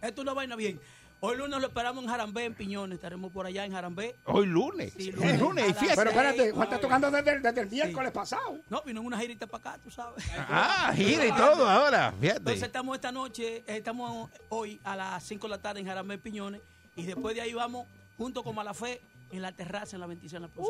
Esto 0.01 0.07
es 0.07 0.19
una 0.19 0.33
vaina 0.33 0.55
bien. 0.55 0.79
Hoy 1.25 1.37
lunes 1.37 1.57
lo 1.61 1.67
esperamos 1.67 2.03
en 2.03 2.09
Jarambé, 2.09 2.43
en 2.43 2.53
Piñones. 2.53 2.95
Estaremos 2.97 3.31
por 3.31 3.45
allá 3.45 3.63
en 3.63 3.71
Jarambé. 3.71 4.17
Hoy 4.25 4.45
lunes. 4.45 4.91
Sí, 4.97 5.07
Es 5.21 5.39
lunes 5.39 5.69
y 5.69 5.73
fiesta. 5.73 5.95
Pero 5.95 6.09
espérate, 6.09 6.51
Juan 6.51 6.63
está 6.67 6.81
tocando 6.81 7.09
desde, 7.09 7.31
el- 7.31 7.41
desde 7.41 7.61
el 7.61 7.69
miércoles 7.69 8.11
pasado. 8.11 8.57
No, 8.69 8.81
vino 8.85 8.99
en 8.99 9.07
una 9.07 9.17
girita 9.17 9.47
para 9.47 9.71
acá, 9.71 9.79
tú 9.81 9.89
sabes. 9.89 10.21
Ah, 10.37 10.91
gira 10.93 11.25
y 11.25 11.31
todo 11.31 11.69
ahora. 11.69 12.13
Entonces 12.21 12.63
estamos 12.63 12.95
esta 12.95 13.13
noche, 13.13 13.63
estamos 13.67 14.29
hoy 14.49 14.81
a 14.83 14.97
las 14.97 15.23
5 15.23 15.47
de 15.47 15.51
la 15.51 15.61
tarde 15.61 15.79
en 15.79 15.85
Jarambé, 15.87 16.15
en 16.15 16.19
Piñones. 16.19 16.61
Y 16.97 17.03
después 17.03 17.33
de 17.35 17.41
ahí 17.41 17.53
vamos 17.53 17.87
junto 18.17 18.43
con 18.43 18.53
Malafé 18.53 18.99
en 19.33 19.41
la 19.41 19.51
terraza, 19.51 19.95
en 19.95 20.01
la 20.01 20.07
27 20.07 20.35
de 20.41 20.47
la 20.47 20.53
Plaza. 20.53 20.69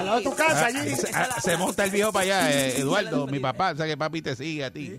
Al 0.00 0.06
lado 0.06 0.18
de 0.18 0.24
tu 0.24 0.34
casa, 0.34 0.62
Ah, 0.64 0.66
allí. 0.66 0.96
se, 0.96 1.10
ah, 1.14 1.40
se 1.40 1.56
monta 1.56 1.84
el 1.84 1.90
viejo 1.90 2.12
para 2.12 2.24
allá, 2.24 2.50
eh, 2.52 2.76
Eduardo, 2.80 3.26
mi 3.26 3.38
papá. 3.40 3.72
O 3.72 3.76
sea 3.76 3.86
que 3.86 3.96
papi 3.96 4.22
te 4.22 4.34
sigue 4.34 4.64
a 4.64 4.70
ti. 4.72 4.96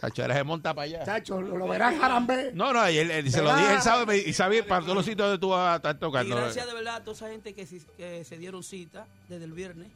Cacho, 0.00 0.22
ahora 0.22 0.34
se 0.36 0.44
monta 0.44 0.74
para 0.74 0.84
allá. 0.84 1.04
chacho, 1.04 1.40
lo, 1.40 1.56
lo 1.56 1.66
verán 1.68 1.98
Jarambé. 1.98 2.52
No, 2.54 2.72
no, 2.72 2.88
y 2.90 2.98
él- 2.98 3.10
él- 3.10 3.30
se 3.32 3.42
lo 3.42 3.54
dije 3.56 3.74
el 3.74 3.82
sábado 3.82 4.12
y 4.14 4.32
sabía 4.32 4.66
para 4.66 4.82
todos 4.82 4.94
los 4.96 5.04
sitios 5.04 5.26
donde 5.28 5.40
tú 5.40 5.48
vas 5.50 5.72
a 5.72 5.76
estar 5.76 5.96
Y 5.96 5.98
tocando. 5.98 6.36
gracias 6.36 6.66
de 6.66 6.74
verdad 6.74 6.96
a 6.96 7.00
toda 7.04 7.16
esa 7.16 7.28
gente 7.30 7.54
que 7.54 7.66
se 8.24 8.38
dieron 8.38 8.62
cita 8.62 9.06
desde 9.28 9.44
el 9.44 9.52
viernes. 9.52 9.88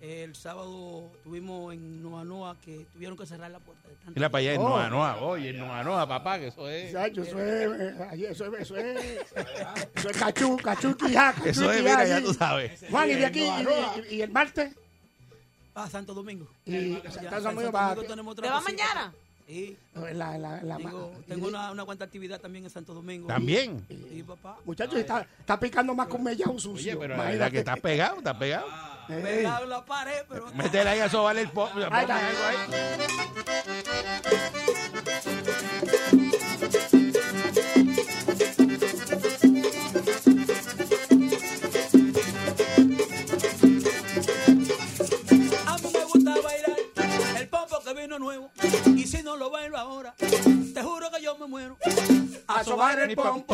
El 0.00 0.34
sábado 0.34 1.10
tuvimos 1.22 1.72
en 1.72 2.02
Noa 2.02 2.24
Noa 2.24 2.56
que 2.62 2.86
tuvieron 2.92 3.16
que 3.16 3.24
cerrar 3.24 3.50
la 3.50 3.58
puerta. 3.58 3.88
De 3.88 4.10
Mira 4.14 4.28
para 4.28 4.40
allá 4.40 4.54
en. 4.54 4.60
Noa 4.60 4.90
Noa. 4.90 5.16
Oye, 5.22 5.50
en 5.50 5.58
Noa 5.58 5.82
Noa, 5.82 6.06
papá, 6.06 6.38
que 6.38 6.48
eso 6.48 6.68
es. 6.68 6.92
Chacho, 6.92 7.22
eso 7.22 7.38
es, 7.40 7.80
eh, 7.80 8.30
eso 8.30 8.44
es, 8.46 8.60
eso 8.60 8.76
es, 8.76 9.20
eso 9.94 10.10
es 10.10 10.16
cachú, 10.16 10.56
cachú, 10.58 10.94
Eso 11.44 11.72
es, 11.72 11.82
mira, 11.82 12.06
ya 12.06 12.20
tú 12.20 12.34
sabes. 12.34 12.84
Juan, 12.90 13.10
y 13.10 13.14
de 13.14 13.26
aquí, 13.26 13.48
y, 14.10 14.20
el 14.20 14.30
martes, 14.30 14.74
a 15.74 15.88
Santo 15.88 16.12
Domingo. 16.12 16.48
y 16.66 16.98
Santo 17.10 17.40
Domingo 17.40 17.70
otra 18.30 18.42
¿Te 18.42 18.50
va 18.50 18.60
mañana? 18.60 19.14
Sí. 19.46 19.76
la, 19.94 20.38
la, 20.38 20.62
la, 20.62 20.78
Digo, 20.78 21.12
tengo 21.28 21.48
una, 21.48 21.70
una 21.70 21.84
cuanta 21.84 22.06
actividad 22.06 22.40
también 22.40 22.64
en 22.64 22.70
Santo 22.70 22.94
Domingo. 22.94 23.26
También. 23.28 23.84
Sí, 23.88 24.22
papá. 24.26 24.58
Muchachos, 24.64 24.98
está, 24.98 25.26
está 25.38 25.60
picando 25.60 25.94
más 25.94 26.10
un 26.10 26.24
mellao 26.24 26.58
sucio. 26.58 26.92
Oye, 26.92 26.96
pero 26.96 27.08
la 27.08 27.14
imagínate. 27.14 27.38
verdad 27.38 27.52
que 27.52 27.58
estás 27.58 27.80
pegado, 27.80 28.18
estás 28.18 28.36
pegado. 28.36 28.66
Eh, 29.08 29.44
en 29.62 29.68
la 29.68 29.84
pared, 29.84 30.24
pero. 30.28 30.46
Métele 30.54 30.90
ahí 30.90 31.00
a 31.00 31.08
sobarle 31.08 31.42
el 31.42 31.50
pop. 31.50 31.70
Ahí 31.90 32.02
está. 32.02 32.20
A 45.66 45.78
mí 45.78 45.90
me 45.92 46.04
gusta 46.04 46.34
bailar 46.42 46.76
el 47.38 47.48
pompo 47.48 47.78
que 47.84 47.94
vino 47.94 48.18
nuevo. 48.18 48.50
Y 48.94 49.06
si 49.06 49.22
no 49.22 49.36
lo 49.36 49.50
bailo 49.50 49.78
ahora, 49.78 50.14
te 50.18 50.82
juro 50.82 51.10
que 51.10 51.22
yo 51.22 51.36
me 51.38 51.46
muero. 51.46 51.78
A 52.46 52.62
sobar 52.62 52.98
el 53.00 53.14
pompo, 53.16 53.53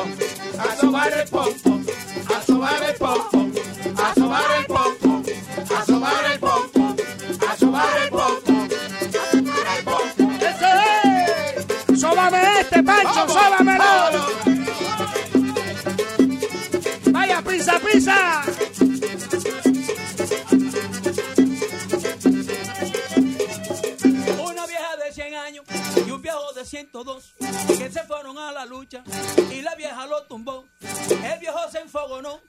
de 26.55 26.65
102 26.65 27.35
que 27.79 27.91
se 27.91 28.03
fueron 28.05 28.37
a 28.39 28.51
la 28.51 28.65
lucha 28.65 29.05
y 29.53 29.63
la 29.63 29.75
vieja 29.75 30.07
lo 30.07 30.23
tumbó. 30.25 30.67
El 30.81 31.39
viejo 31.39 31.59
se 31.71 31.81
enfogonó, 31.81 32.41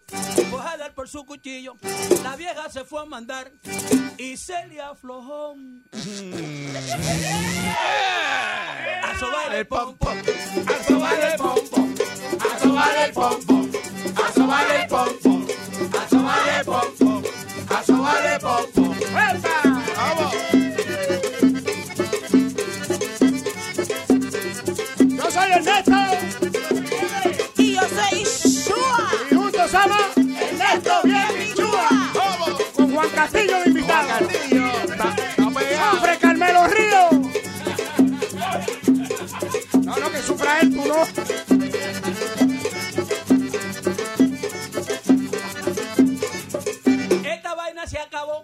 fue 0.50 0.60
a 0.60 0.92
por 0.96 1.08
su 1.08 1.26
cuchillo. 1.26 1.76
La 2.24 2.36
vieja 2.36 2.70
se 2.70 2.84
fue 2.84 3.02
a 3.02 3.06
mandar 3.06 3.52
y 4.18 4.38
se 4.38 4.68
le 4.68 4.82
aflojó. 4.82 5.56
A 9.04 9.20
sobar 9.20 9.56
el 9.56 9.68
pompo, 9.68 10.10
A 10.10 10.84
sobar 10.84 11.20
el 11.20 11.38
pompo, 11.38 11.88
a 12.40 12.60
sobar 12.60 12.98
el 12.98 13.14
pompo, 13.14 13.68
a 14.16 14.34
sobar 14.34 14.76
el 14.76 14.88
pompo, 14.88 15.46
a 16.00 16.10
sobar 16.10 16.60
el 16.60 16.66
pompo, 16.66 17.22
a 17.70 17.84
sobar 17.84 18.26
el 18.26 18.40
pompo. 18.40 19.51
Esta 47.24 47.56
vaina 47.56 47.88
se 47.88 47.98
acabó. 47.98 48.44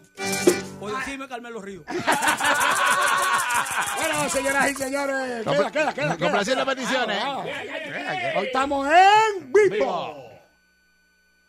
Por 0.80 0.98
decirme 0.98 1.28
Carmelo 1.28 1.62
Río. 1.62 1.84
bueno, 3.98 4.30
señoras 4.30 4.72
y 4.72 4.76
señores, 4.76 5.44
queda, 5.44 5.72
queda, 5.72 5.94
queda. 5.94 6.18
Complaciendo 6.18 6.66
peticiones. 6.66 7.20
Ah, 7.22 7.44
Hoy 8.38 8.46
estamos 8.46 8.88
en 8.88 9.52
Bipo. 9.52 10.32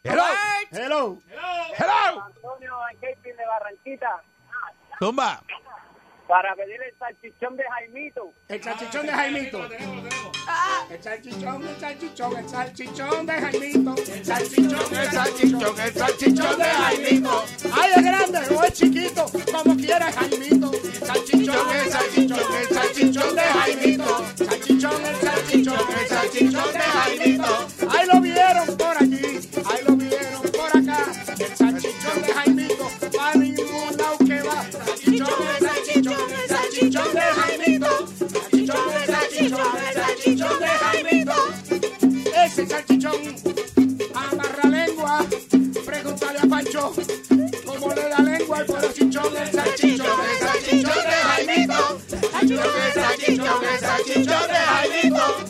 Hello. 0.03 0.25
Hello. 0.73 1.23
Hello. 1.79 2.25
Antonio, 2.27 2.75
en 3.01 3.37
de 3.37 3.47
Barranquita. 3.47 4.21
Tumba 4.99 5.41
para 6.29 6.55
pedir 6.55 6.77
el 6.83 6.95
salchichón 6.99 7.57
de 7.57 7.65
Jaimito. 7.65 8.33
El 8.49 8.63
salchichón 8.63 9.07
de 9.07 9.13
Jaimito. 9.13 9.65
El 10.91 11.03
salchichón, 11.03 11.67
el 11.67 11.77
salchichón, 11.81 12.37
el 12.37 12.49
salchichón 12.49 13.27
de 13.27 13.33
Jaimito. 13.33 13.95
El 13.97 14.25
salchichón, 14.25 14.97
el 14.97 15.11
salchichón, 15.11 15.81
el 15.81 15.95
salchichón 15.95 16.59
de 16.59 16.65
Jaimito. 16.65 17.45
Ay, 17.73 17.91
es 17.97 18.05
grande 18.05 18.39
o 18.55 18.63
es 18.63 18.73
chiquito, 18.75 19.27
como 19.51 19.77
quiera 19.77 20.13
Jaimito. 20.13 20.71
El 20.73 21.07
salchichón, 21.07 21.71
el 21.71 21.91
salchichón, 21.91 22.41
el 22.61 22.69
salchichón 22.69 23.35
de 23.35 23.43
Jaimito. 23.43 24.27
Salchichón, 24.37 25.07
el 25.07 25.17
salchichón, 25.17 25.79
el 25.99 26.09
salchichón 26.09 26.73
de 26.75 26.79
Jaimito. 26.79 27.69
Ahí 27.91 28.07
lo 28.07 28.21
vieron 28.21 28.77
por 28.77 28.99
allí, 28.99 29.08
salchichón, 53.49 53.65
el 53.65 53.81
salchichón 53.81 55.48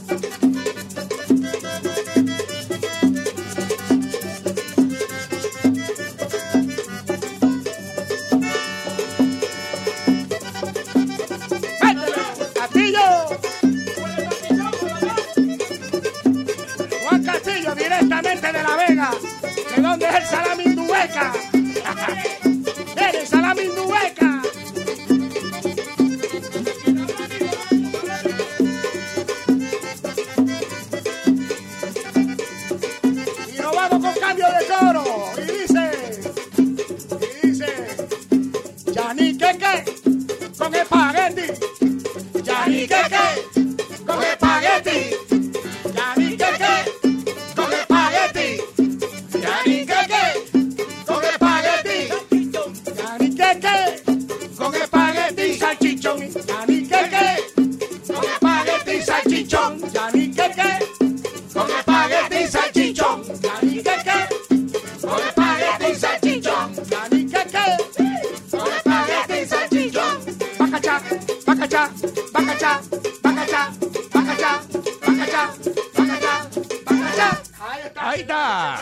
Ahí 77.97 78.21
está. 78.21 78.79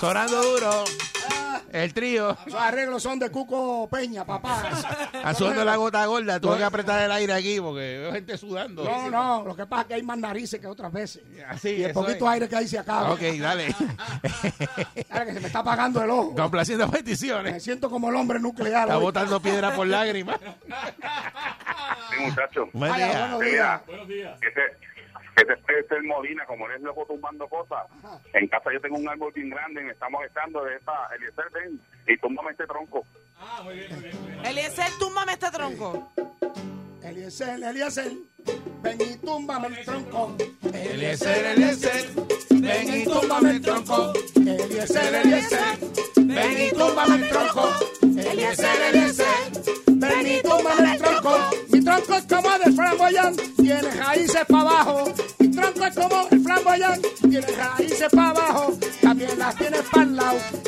Sonando 0.00 0.42
duro. 0.42 0.84
El 1.72 1.92
trío. 1.92 2.36
Esos 2.46 2.60
arreglos 2.60 3.02
son 3.02 3.18
de 3.18 3.30
Cuco 3.30 3.88
Peña, 3.90 4.24
papá. 4.24 4.62
Azulando 5.24 5.64
la 5.64 5.74
gota 5.76 6.06
gorda. 6.06 6.38
Tuve 6.38 6.58
que 6.58 6.64
apretar 6.64 7.00
el 7.02 7.10
aire 7.10 7.32
aquí 7.32 7.60
porque 7.60 7.98
veo 7.98 8.12
gente 8.12 8.38
sudando. 8.38 8.84
No, 8.84 9.10
no, 9.10 9.42
lo 9.44 9.56
que 9.56 9.66
pasa 9.66 9.82
es 9.82 9.88
que 9.88 9.94
hay 9.94 10.02
más 10.02 10.18
narices 10.18 10.60
que 10.60 10.66
otras 10.68 10.92
veces. 10.92 11.22
Así, 11.48 11.70
y 11.70 11.82
el 11.84 11.92
poquito 11.92 12.26
es. 12.26 12.32
aire 12.32 12.48
que 12.48 12.56
hay 12.56 12.68
se 12.68 12.78
acaba. 12.78 13.12
Ok, 13.12 13.20
dale. 13.40 13.74
Ahora 15.10 15.26
que 15.26 15.32
se 15.32 15.40
me 15.40 15.46
está 15.48 15.58
apagando 15.60 16.02
el 16.02 16.10
ojo. 16.10 16.34
Complaciendo 16.36 16.86
Me 16.86 16.98
peticiones. 16.98 17.62
siento 17.62 17.90
como 17.90 18.08
el 18.08 18.14
hombre 18.16 18.38
nuclear. 18.38 18.82
Está 18.82 18.98
hoy. 18.98 19.02
botando 19.04 19.40
piedra 19.40 19.74
por 19.74 19.86
lágrimas. 19.88 20.38
Sí, 22.10 22.20
muchacho. 22.20 22.68
Buen 22.72 22.90
Vaya, 22.92 23.06
día. 23.06 23.18
buenos 23.20 23.40
días. 23.40 23.80
Buenos 23.86 24.08
días. 24.08 24.38
Ese, 24.42 24.60
ese 25.36 25.52
es 25.52 25.90
el 25.90 26.04
Molina, 26.04 26.44
como 26.46 26.66
él 26.66 26.76
es 26.76 26.82
loco 26.82 27.04
tumbando 27.06 27.48
cosas. 27.48 27.84
En 28.32 28.46
casa 28.48 28.72
yo 28.72 28.80
tengo 28.80 28.96
un 28.96 29.08
árbol 29.08 29.32
bien 29.34 29.50
grande 29.50 29.80
y 29.82 29.84
me 29.84 29.92
está 29.92 30.08
molestando 30.08 30.64
de 30.64 30.76
esta 30.76 30.92
Eliezer, 31.16 31.44
ven 31.52 31.80
y 32.06 32.16
túmbame 32.18 32.50
este 32.52 32.66
tronco. 32.66 33.04
Ah, 33.38 33.60
muy 33.64 33.74
bien, 33.76 33.92
muy 33.92 34.02
bien. 34.02 34.20
Muy 34.22 34.30
bien. 34.30 34.46
Eliezer, 34.46 34.90
túmbame 34.98 35.32
este 35.32 35.50
tronco. 35.50 36.12
Eliezer, 37.02 37.62
Eliezer, 37.62 38.12
ven 38.82 39.00
y 39.00 39.16
túmbame 39.18 39.68
el 39.78 39.84
tronco. 39.84 40.36
Eliezer, 40.72 41.44
Eliezer, 41.46 42.08
ven 42.50 42.94
y 43.00 43.04
túmbame 43.04 43.50
el 43.50 43.60
tronco. 43.60 44.12
Eliezer, 44.36 45.14
Eliezer, 45.14 45.78
ven 46.16 46.62
y 46.62 46.70
túmbame 46.72 47.16
el 47.16 47.28
tronco. 47.28 47.68
Eliezer, 48.02 48.94
Eliezer, 48.94 49.26
ven 49.86 50.26
y 50.26 50.42
túmbame 50.42 50.94
el 50.94 50.98
tronco. 51.02 51.36
Mi 51.68 51.84
tronco 51.84 52.14
es 52.14 52.24
como 52.26 52.58
del 52.58 52.74
flamboyán, 52.74 53.36
tiene 53.56 53.90
raíces 53.90 54.44
para 54.48 54.60
abajo. 54.62 55.03
Como 55.94 56.28
el 56.30 56.40
flamboyán, 56.40 57.00
tiene 57.20 57.40
raíces 57.40 58.08
para 58.10 58.30
abajo. 58.30 58.76
También 59.00 59.38
las 59.38 59.56
tienes 59.56 59.82
para 59.90 60.02
el 60.04 60.16
lado 60.16 60.63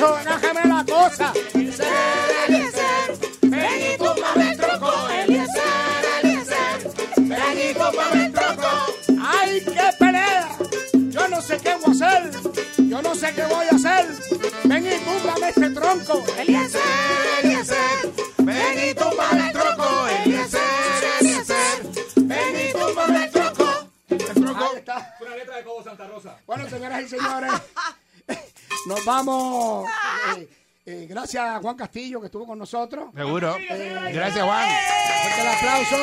dijo, 0.00 0.14
agájame 0.14 0.60
la 0.66 0.84
cosa. 0.84 1.32
Eliezer, 1.54 1.86
Eliezer, 2.48 3.18
ven 3.42 3.94
y 3.94 3.98
túmbame 3.98 4.50
el 4.50 4.56
tronco. 4.56 4.92
Eliezer, 5.10 6.04
Eliezer, 6.22 6.90
ven 7.16 7.70
y 7.70 7.74
túmbame 7.74 8.24
el 8.26 8.32
tronco. 8.32 8.68
¡Ay, 9.22 9.60
qué 9.64 9.90
pelea! 9.98 10.48
Yo 10.92 11.28
no 11.28 11.40
sé 11.42 11.58
qué 11.58 11.74
voy 11.74 12.00
a 12.00 12.06
hacer. 12.06 12.30
Yo 12.78 13.02
no 13.02 13.14
sé 13.14 13.32
qué 13.34 13.44
voy 13.44 13.66
a 13.66 13.76
hacer. 13.76 14.06
Ven 14.64 14.86
y 14.86 14.98
túmbame 15.04 15.48
este 15.48 15.70
tronco. 15.70 16.24
Eliezer, 16.38 16.80
Eliezer. 17.42 18.12
Ven 18.38 18.90
y 18.90 18.94
túmbame 18.94 19.46
el 19.48 19.52
tronco. 19.52 20.06
Eliezer, 20.24 20.60
Eliezer. 21.20 21.82
Ven 22.16 22.68
y 22.68 22.72
túmbame 22.72 23.24
el 23.24 23.30
tronco. 23.30 23.90
El 24.08 24.78
está. 24.78 25.16
Una 25.20 25.36
letra 25.36 25.56
de 25.56 25.64
Cobo 25.64 25.82
Santa 25.84 26.06
Rosa. 26.06 26.38
Bueno, 26.46 26.68
señoras 26.68 27.02
y 27.02 27.08
señores, 27.08 27.52
nos 28.86 29.04
vamos. 29.04 29.88
eh, 30.36 30.48
Eh, 30.86 31.06
gracias 31.08 31.44
a 31.44 31.60
Juan 31.60 31.76
Castillo 31.76 32.20
que 32.20 32.26
estuvo 32.26 32.46
con 32.46 32.58
nosotros. 32.58 33.10
Seguro. 33.14 33.54
Eh, 33.58 34.10
Gracias, 34.12 34.44
Juan. 34.44 34.68
Fuerte 35.22 35.40
el 35.42 35.48
aplauso. 35.48 35.96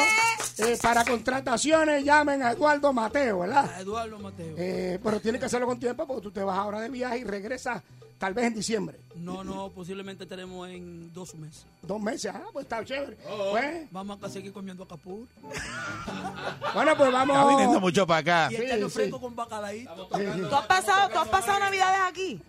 Eh, 0.59 0.77
para 0.81 1.03
contrataciones 1.03 2.03
llamen 2.03 2.41
a 2.43 2.51
Eduardo 2.51 2.93
Mateo, 2.93 3.39
¿verdad? 3.39 3.69
A 3.75 3.81
Eduardo 3.81 4.17
Mateo. 4.19 4.55
Eh, 4.57 4.99
pero 5.03 5.19
tienes 5.19 5.39
que 5.39 5.45
hacerlo 5.47 5.67
con 5.67 5.79
tiempo 5.79 6.05
porque 6.07 6.21
tú 6.21 6.31
te 6.31 6.41
vas 6.43 6.57
ahora 6.57 6.79
de 6.79 6.89
viaje 6.89 7.17
y 7.19 7.23
regresas 7.23 7.81
tal 8.17 8.33
vez 8.33 8.45
en 8.45 8.53
diciembre. 8.53 8.99
No, 9.15 9.43
no, 9.43 9.69
posiblemente 9.71 10.25
tenemos 10.25 10.69
en 10.69 11.11
dos 11.11 11.35
meses. 11.35 11.65
Dos 11.81 11.99
meses, 11.99 12.31
ah, 12.33 12.43
pues 12.53 12.63
está 12.65 12.85
chévere. 12.85 13.17
Oh. 13.29 13.51
Pues, 13.51 13.91
Vamos 13.91 14.23
a 14.23 14.29
seguir 14.29 14.53
comiendo 14.53 14.83
acapur. 14.83 15.27
bueno, 16.73 16.95
pues 16.95 17.11
vamos. 17.11 17.35
Está 17.37 17.49
viniendo 17.49 17.79
mucho 17.79 18.07
para 18.07 18.19
acá. 18.19 18.53
Y 18.53 18.55
el 18.55 18.69
caldo 18.69 18.89
fresco 18.89 19.19
con 19.19 19.35
bacalaíto. 19.35 20.07
¿Tú 20.07 20.55
has 20.55 20.65
pasado, 20.67 21.09
tú 21.09 21.19
has 21.19 21.27
pasado 21.27 21.59
navidades 21.59 21.99
aquí? 22.07 22.41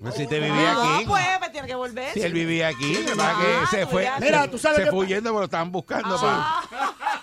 Pues 0.00 0.14
si 0.14 0.26
te 0.26 0.38
vivía 0.38 0.72
No, 0.74 0.94
aquí. 0.94 1.04
pues, 1.06 1.24
me 1.40 1.50
tiene 1.50 1.66
que 1.66 1.74
volver. 1.74 2.12
Si 2.14 2.20
él 2.22 2.32
vivía 2.32 2.68
aquí, 2.68 2.94
que 2.94 3.16
pasa 3.16 3.32
es 3.32 3.38
que 3.38 3.52
Ah, 3.54 3.66
se 3.70 3.86
fue. 3.86 4.02
ya- 4.04 4.18
Mira, 4.20 4.48
tú 4.50 4.56
sabes 4.58 4.78
se 4.78 4.84
que- 4.84 4.90
fue 4.90 5.00
huyendo 5.00 5.30
porque 5.30 5.40
lo 5.40 5.44
estaban 5.46 5.72
buscando. 5.72 6.16
Ah. 6.22 6.62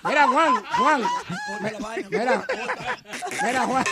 Mira, 0.03 0.27
Juan, 0.27 0.63
Juan. 0.77 1.03
Mira, 2.11 2.45
mira, 3.43 3.61
Juan. 3.65 3.85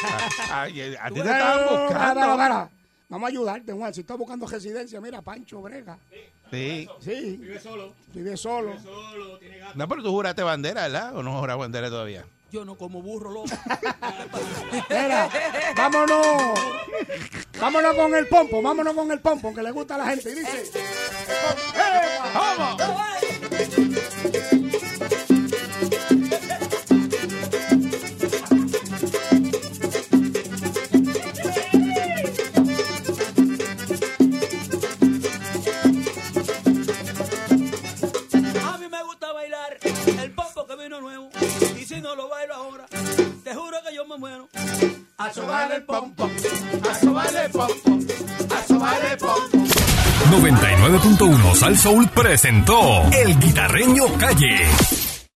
Ay, 0.51 0.95
a 0.99 1.07
ti 1.07 1.13
te 1.15 1.19
estaban 1.21 1.69
buscando. 1.69 2.69
Vamos 3.09 3.27
a 3.27 3.29
ayudarte, 3.29 3.71
Juan. 3.73 3.93
Si 3.93 4.01
estás 4.01 4.17
buscando 4.17 4.47
residencia, 4.47 4.99
mira, 4.99 5.21
Pancho 5.21 5.61
Brega. 5.61 5.97
Sí. 6.51 6.87
Sí. 6.99 7.37
Vive 7.39 7.59
solo. 7.59 7.93
Vive 8.13 8.37
solo. 8.37 8.71
Vive 8.71 8.83
solo, 8.83 9.37
tiene 9.39 9.57
gato. 9.59 9.73
No, 9.75 9.87
pero 9.87 10.03
tú 10.03 10.11
juraste 10.11 10.43
bandera, 10.43 10.83
¿verdad? 10.83 11.15
¿O 11.15 11.23
no 11.23 11.39
juras 11.39 11.57
bandera 11.57 11.89
todavía? 11.89 12.25
Yo 12.53 12.63
no 12.63 12.75
como 12.75 13.01
burro, 13.01 13.31
loco. 13.31 13.47
Mira, 14.87 15.27
vámonos. 15.75 16.59
Vámonos 17.59 17.95
con 17.95 18.13
el 18.13 18.27
pompo, 18.27 18.61
vámonos 18.61 18.93
con 18.93 19.11
el 19.11 19.19
pompo, 19.21 19.51
que 19.55 19.63
le 19.63 19.71
gusta 19.71 19.95
a 19.95 19.97
la 19.97 20.05
gente. 20.05 20.29
Y 20.29 20.35
dice. 20.35 20.83
¡Vamos! 22.35 22.77
99.1 51.17 51.55
Sal 51.55 51.77
Soul 51.77 52.09
presentó 52.09 53.03
El 53.11 53.37
Guitarreño 53.39 54.05
Calle. 54.17 54.65